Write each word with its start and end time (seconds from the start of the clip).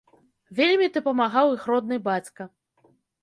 Вельмі 0.59 0.87
дапамагаў 0.95 1.53
іх 1.57 1.67
родны 1.73 1.97
бацька. 2.09 2.47